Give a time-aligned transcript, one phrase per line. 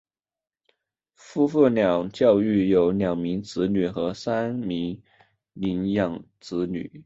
[1.13, 2.09] 夫妇俩
[2.41, 5.03] 育有两名子女和三名
[5.53, 6.99] 领养子女。